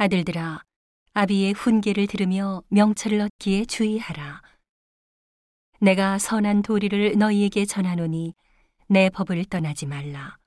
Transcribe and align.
아들들아, 0.00 0.62
아비의 1.14 1.54
훈계를 1.54 2.06
들으며 2.06 2.62
명철을 2.68 3.20
얻기에 3.20 3.64
주의하라. 3.64 4.42
내가 5.80 6.18
선한 6.18 6.62
도리를 6.62 7.18
너희에게 7.18 7.64
전하노니 7.64 8.32
내 8.86 9.10
법을 9.10 9.46
떠나지 9.46 9.86
말라. 9.86 10.38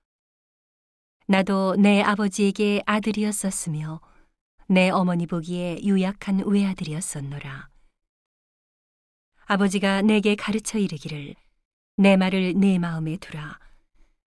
나도 1.27 1.75
내 1.75 2.01
아버지에게 2.01 2.81
아들이었었으며 2.85 3.99
내 4.67 4.89
어머니 4.89 5.27
보기에 5.27 5.81
유약한 5.83 6.45
외아들이었었노라. 6.45 7.67
아버지가 9.47 10.01
내게 10.01 10.35
가르쳐 10.35 10.77
이르기를 10.77 11.35
내 11.97 12.15
말을 12.15 12.53
내 12.55 12.79
마음에 12.79 13.17
두라. 13.17 13.59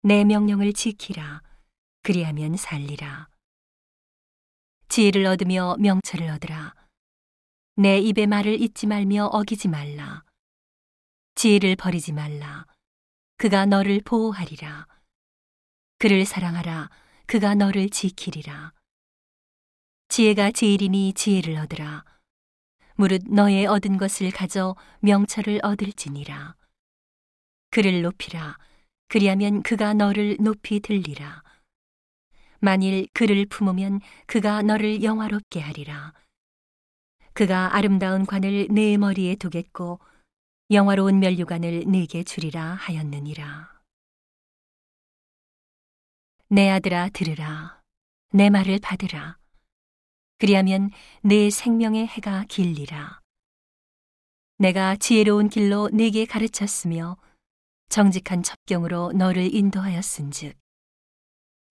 내 0.02 0.24
명령을 0.24 0.74
지키라. 0.74 1.44
그리하면 2.02 2.58
살리라. 2.58 3.31
지혜를 4.92 5.26
얻으며 5.26 5.78
명철을 5.80 6.30
얻으라. 6.32 6.76
내 7.78 7.98
입의 8.00 8.28
말을 8.28 8.62
잊지 8.62 8.88
말며 8.88 9.28
어기지 9.28 9.70
말라. 9.70 10.26
지혜를 11.36 11.78
버리지 11.78 12.12
말라. 12.12 12.66
그가 13.38 13.66
너를 13.66 14.02
보호하리라. 14.02 14.88
그를 15.98 16.26
사랑하라. 16.26 16.90
그가 17.26 17.56
너를 17.56 17.90
지키리라. 17.90 18.74
지혜가 20.10 20.52
제일이니 20.52 21.14
지혜를 21.14 21.56
얻으라. 21.56 22.04
무릇 22.96 23.22
너의 23.30 23.68
얻은 23.68 23.96
것을 23.96 24.30
가져 24.30 24.76
명철을 25.00 25.62
얻을지니라. 25.64 26.58
그를 27.70 28.02
높이라. 28.02 28.58
그리하면 29.08 29.64
그가 29.64 29.94
너를 29.94 30.36
높이 30.42 30.82
들리라. 30.82 31.44
만일 32.62 33.08
그를 33.14 33.48
품으면 33.48 34.02
그가 34.28 34.62
너를 34.62 35.04
영화롭게 35.04 35.60
하리라. 35.60 36.14
그가 37.34 37.76
아름다운 37.76 38.26
관을 38.26 38.68
내 38.70 38.98
머리에 38.98 39.36
두겠고 39.36 40.00
영화로운 40.70 41.20
면류관을 41.20 41.86
내게 41.88 42.24
주리라 42.24 42.76
하였느니라. 42.76 43.82
내 46.50 46.70
아들아 46.70 47.10
들으라. 47.10 47.82
내 48.32 48.50
말을 48.52 48.78
받으라. 48.80 49.38
그리하면 50.38 50.92
내 51.24 51.50
생명의 51.50 52.06
해가 52.08 52.46
길리라. 52.48 53.22
내가 54.58 54.96
지혜로운 54.96 55.50
길로 55.50 55.90
내게 55.92 56.26
가르쳤으며 56.26 57.18
정직한 57.90 58.44
첩경으로 58.44 59.14
너를 59.14 59.54
인도하였은즉 59.54 60.61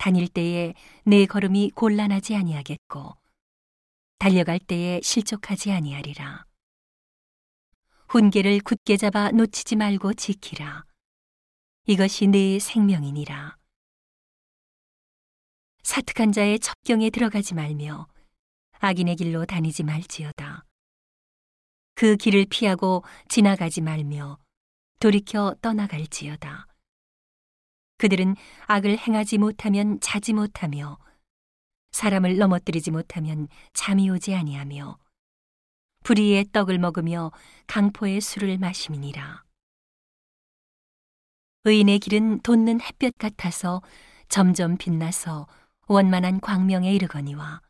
다닐 0.01 0.29
때에 0.29 0.73
내 1.05 1.27
걸음이 1.27 1.73
곤란하지 1.75 2.34
아니하겠고 2.34 3.19
달려갈 4.19 4.59
때에 4.59 4.98
실족하지 5.03 5.73
아니하리라. 5.73 6.47
훈계를 8.09 8.61
굳게 8.61 8.97
잡아 8.97 9.31
놓치지 9.31 9.77
말고 9.77 10.15
지키라. 10.15 10.87
이것이 11.87 12.28
내 12.28 12.59
생명이니라. 12.59 13.59
사특한 15.83 16.33
자의 16.33 16.59
첩경에 16.59 17.11
들어가지 17.11 17.55
말며 17.55 18.09
악인의 18.78 19.17
길로 19.17 19.45
다니지 19.45 19.83
말지어다. 19.83 20.65
그 21.95 22.17
길을 22.17 22.47
피하고 22.48 23.05
지나가지 23.28 23.83
말며 23.83 24.39
돌이켜 24.98 25.55
떠나갈지어다. 25.61 26.69
그들은 28.01 28.34
악을 28.67 28.97
행하지 28.97 29.37
못하면 29.37 30.01
자지 30.01 30.33
못하며 30.33 30.97
사람을 31.93 32.39
넘어뜨리지 32.39 32.91
못하면 32.93 33.47
잠이 33.75 34.09
오지 34.09 34.34
아니하며 34.34 34.98
불의의 36.05 36.47
떡을 36.51 36.78
먹으며 36.78 37.31
강포의 37.67 38.23
술을 38.23 38.56
마심이니라. 38.56 39.45
의인의 41.65 41.99
길은 41.99 42.41
돋는 42.41 42.81
햇볕 42.81 43.19
같아서 43.19 43.83
점점 44.31 44.78
빛나서 44.78 45.47
원만한 45.87 46.41
광명에 46.41 46.91
이르거니와 46.94 47.60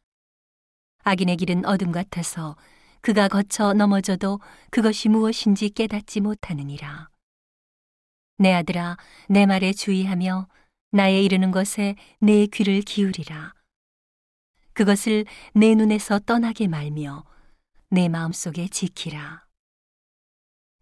악인의 1.02 1.38
길은 1.38 1.66
어둠 1.66 1.90
같아서 1.90 2.56
그가 3.00 3.26
거쳐 3.26 3.72
넘어져도 3.72 4.38
그것이 4.70 5.08
무엇인지 5.08 5.70
깨닫지 5.70 6.20
못하느니라. 6.20 7.10
내 8.40 8.54
아들아, 8.54 8.96
내 9.28 9.44
말에 9.44 9.74
주의하며 9.74 10.48
나의 10.92 11.26
이르는 11.26 11.50
것에 11.50 11.94
내 12.20 12.46
귀를 12.46 12.80
기울이라. 12.80 13.52
그것을 14.72 15.26
내 15.54 15.74
눈에서 15.74 16.18
떠나게 16.20 16.66
말며 16.66 17.24
내 17.90 18.08
마음속에 18.08 18.68
지키라. 18.68 19.44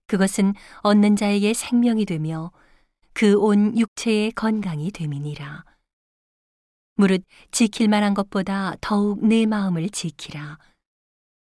그것은 0.06 0.54
얻는 0.82 1.16
자에게 1.16 1.52
생명이 1.52 2.04
되며 2.04 2.52
그 3.12 3.34
온 3.36 3.76
육체의 3.76 4.30
건강이 4.32 4.92
됨이니라. 4.92 5.64
무릇 6.94 7.24
지킬 7.50 7.88
만한 7.88 8.14
것보다 8.14 8.76
더욱 8.80 9.26
내 9.26 9.46
마음을 9.46 9.88
지키라. 9.90 10.60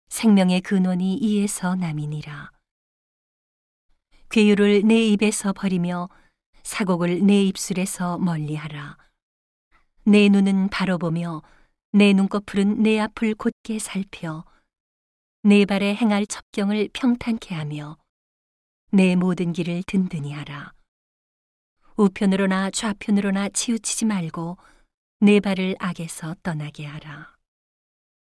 생명의 0.07 0.61
근원이 0.61 1.17
이에서 1.17 1.75
남이니라. 1.75 2.58
괴유를 4.29 4.83
내 4.85 5.07
입에서 5.07 5.53
버리며 5.53 6.07
사곡을 6.61 7.25
내 7.25 7.41
입술에서 7.43 8.19
멀리하라. 8.19 8.97
내 10.03 10.29
눈은 10.29 10.69
바로 10.69 10.99
보며 10.99 11.41
내 11.91 12.13
눈꺼풀은 12.13 12.83
내 12.83 12.99
앞을 12.99 13.33
곧게 13.33 13.79
살펴 13.79 14.45
내 15.41 15.65
발에 15.65 15.95
행할 15.95 16.27
첩경을 16.27 16.89
평탄케 16.93 17.55
하며 17.55 17.97
내 18.91 19.15
모든 19.15 19.51
길을 19.51 19.83
든든히 19.87 20.31
하라. 20.31 20.73
우편으로나 21.95 22.69
좌편으로나 22.69 23.49
치우치지 23.49 24.05
말고 24.05 24.57
내 25.21 25.39
발을 25.39 25.75
악에서 25.79 26.35
떠나게 26.43 26.85
하라. 26.85 27.38